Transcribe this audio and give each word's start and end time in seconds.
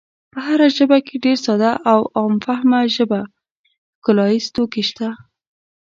په 0.31 0.39
هره 0.47 0.67
ژبه 0.77 0.97
کې 1.07 1.15
ډېر 1.25 1.37
ساده 1.45 1.71
او 1.91 1.99
عام 2.17 2.33
فهمه 2.45 2.79
ژب 2.95 3.11
ښکلاییز 3.95 4.45
توکي 4.55 4.83
شته. 4.89 5.07